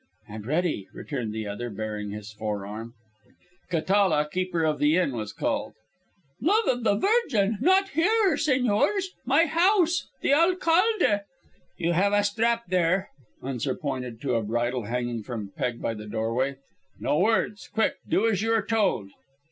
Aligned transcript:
"And 0.27 0.47
ready," 0.47 0.87
returned 0.93 1.31
the 1.31 1.45
other, 1.45 1.69
baring 1.69 2.09
his 2.09 2.33
forearm. 2.33 2.95
Catala, 3.69 4.27
keeper 4.27 4.63
of 4.63 4.79
the 4.79 4.97
inn, 4.97 5.11
was 5.15 5.31
called. 5.31 5.73
"Love 6.41 6.67
of 6.67 6.83
the 6.83 6.95
Virgin, 6.95 7.59
not 7.61 7.89
here, 7.89 8.33
señors. 8.35 9.03
My 9.27 9.45
house 9.45 10.07
the 10.21 10.33
alcalde" 10.33 11.19
"You 11.77 11.91
have 11.93 12.13
a 12.13 12.23
strap 12.23 12.63
there." 12.69 13.11
Unzar 13.43 13.75
pointed 13.75 14.19
to 14.21 14.33
a 14.33 14.41
bridle 14.41 14.85
hanging 14.85 15.21
from 15.21 15.49
a 15.55 15.59
peg 15.59 15.79
by 15.79 15.93
the 15.93 16.07
doorway. 16.07 16.55
"No 16.99 17.19
words; 17.19 17.69
quick; 17.71 17.97
do 18.09 18.25
as 18.27 18.41
you 18.41 18.51
are 18.53 18.65
told." 18.65 19.11